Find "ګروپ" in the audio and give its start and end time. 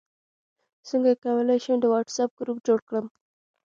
2.39-2.57